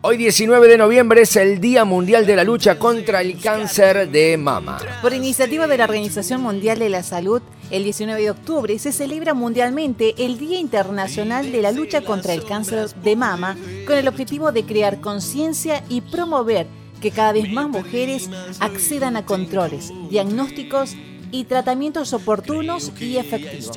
Hoy 0.00 0.16
19 0.16 0.68
de 0.68 0.78
noviembre 0.78 1.22
es 1.22 1.34
el 1.34 1.60
Día 1.60 1.84
Mundial 1.84 2.24
de 2.24 2.36
la 2.36 2.44
Lucha 2.44 2.78
contra 2.78 3.20
el 3.20 3.36
Cáncer 3.36 4.08
de 4.08 4.36
Mama. 4.36 4.78
Por 5.02 5.12
iniciativa 5.12 5.66
de 5.66 5.76
la 5.76 5.86
Organización 5.86 6.40
Mundial 6.40 6.78
de 6.78 6.88
la 6.88 7.02
Salud, 7.02 7.42
el 7.72 7.82
19 7.82 8.22
de 8.22 8.30
octubre 8.30 8.78
se 8.78 8.92
celebra 8.92 9.34
mundialmente 9.34 10.14
el 10.18 10.38
Día 10.38 10.60
Internacional 10.60 11.50
de 11.50 11.62
la 11.62 11.72
Lucha 11.72 12.02
contra 12.02 12.32
el 12.32 12.44
Cáncer 12.44 12.88
de 12.90 13.16
Mama 13.16 13.56
con 13.88 13.96
el 13.96 14.06
objetivo 14.06 14.52
de 14.52 14.64
crear 14.64 15.00
conciencia 15.00 15.82
y 15.88 16.00
promover 16.00 16.68
que 17.00 17.10
cada 17.10 17.32
vez 17.32 17.50
más 17.52 17.68
mujeres 17.68 18.30
accedan 18.60 19.16
a 19.16 19.26
controles, 19.26 19.92
diagnósticos 20.10 20.94
y 21.32 21.44
tratamientos 21.44 22.12
oportunos 22.12 22.92
y 23.00 23.16
efectivos. 23.16 23.76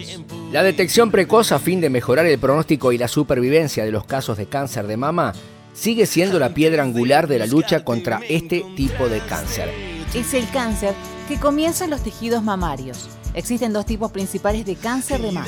La 0.51 0.61
detección 0.61 1.09
precoz 1.09 1.51
a 1.51 1.57
fin 1.57 1.81
de 1.81 1.89
mejorar 1.89 2.27
el 2.27 2.37
pronóstico 2.37 2.91
y 2.91 2.99
la 2.99 3.07
supervivencia 3.07 3.83
de 3.83 3.91
los 3.91 4.05
casos 4.05 4.37
de 4.37 4.45
cáncer 4.45 4.85
de 4.85 4.97
mama 4.97 5.33
sigue 5.73 6.05
siendo 6.05 6.39
la 6.39 6.53
piedra 6.53 6.83
angular 6.83 7.27
de 7.27 7.39
la 7.39 7.45
lucha 7.45 7.83
contra 7.83 8.21
este 8.29 8.65
tipo 8.75 9.09
de 9.09 9.19
cáncer. 9.19 9.69
Es 10.13 10.33
el 10.33 10.49
cáncer 10.49 10.93
que 11.27 11.39
comienza 11.39 11.85
en 11.85 11.91
los 11.91 12.03
tejidos 12.03 12.43
mamarios. 12.43 13.09
Existen 13.33 13.71
dos 13.71 13.85
tipos 13.85 14.11
principales 14.11 14.65
de 14.65 14.75
cáncer 14.75 15.21
de 15.21 15.31
mama. 15.31 15.47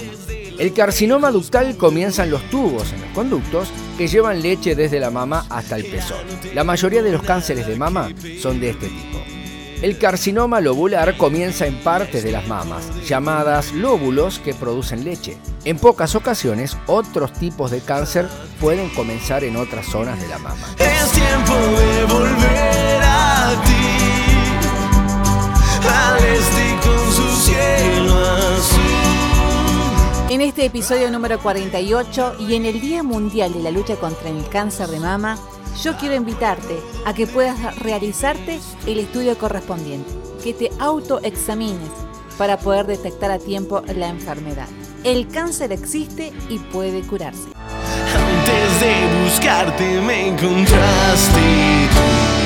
El 0.57 0.73
carcinoma 0.73 1.31
ductal 1.31 1.75
comienza 1.75 2.23
en 2.23 2.31
los 2.31 2.49
tubos, 2.49 2.93
en 2.93 3.01
los 3.01 3.09
conductos, 3.09 3.69
que 3.97 4.07
llevan 4.07 4.41
leche 4.41 4.75
desde 4.75 4.99
la 4.99 5.09
mama 5.09 5.45
hasta 5.49 5.75
el 5.75 5.85
pezón. 5.85 6.25
La 6.53 6.63
mayoría 6.63 7.01
de 7.01 7.11
los 7.11 7.23
cánceres 7.23 7.67
de 7.67 7.75
mama 7.75 8.09
son 8.39 8.59
de 8.59 8.69
este 8.69 8.87
tipo. 8.87 9.42
El 9.83 9.97
carcinoma 9.97 10.61
lobular 10.61 11.17
comienza 11.17 11.67
en 11.67 11.75
partes 11.75 12.23
de 12.23 12.31
las 12.31 12.47
mamas, 12.47 12.89
llamadas 13.05 13.73
lóbulos 13.73 14.39
que 14.39 14.53
producen 14.53 15.03
leche. 15.03 15.37
En 15.65 15.77
pocas 15.77 16.15
ocasiones, 16.15 16.77
otros 16.87 17.33
tipos 17.33 17.69
de 17.69 17.81
cáncer 17.81 18.29
pueden 18.61 18.87
comenzar 18.91 19.43
en 19.43 19.57
otras 19.57 19.85
zonas 19.87 20.21
de 20.21 20.29
la 20.29 20.37
mama. 20.37 20.65
Es 20.77 21.11
tiempo 21.11 21.53
de 21.53 22.05
volver 22.05 23.01
a 23.03 23.61
ti, 23.65 23.89
al 25.89 26.17
este 26.27 26.77
con 26.87 27.11
su 27.11 27.27
cielo 27.51 28.15
azul. 28.55 29.03
En 30.29 30.39
este 30.39 30.63
episodio 30.63 31.11
número 31.11 31.39
48 31.39 32.37
y 32.39 32.55
en 32.55 32.65
el 32.65 32.79
Día 32.79 33.03
Mundial 33.03 33.51
de 33.51 33.59
la 33.61 33.71
Lucha 33.71 33.97
contra 33.97 34.29
el 34.29 34.47
Cáncer 34.47 34.87
de 34.87 35.01
Mama, 35.01 35.37
yo 35.81 35.95
quiero 35.97 36.15
invitarte 36.15 36.79
a 37.05 37.13
que 37.13 37.27
puedas 37.27 37.79
realizarte 37.79 38.59
el 38.85 38.99
estudio 38.99 39.37
correspondiente, 39.37 40.11
que 40.43 40.53
te 40.53 40.69
autoexamines 40.79 41.89
para 42.37 42.57
poder 42.57 42.87
detectar 42.87 43.31
a 43.31 43.39
tiempo 43.39 43.81
la 43.95 44.07
enfermedad. 44.07 44.67
El 45.03 45.27
cáncer 45.27 45.71
existe 45.71 46.31
y 46.49 46.59
puede 46.59 47.01
curarse. 47.01 47.49
Antes 48.15 48.79
de 48.79 49.23
buscarte 49.23 50.01
me 50.01 50.29
encontraste. 50.29 52.42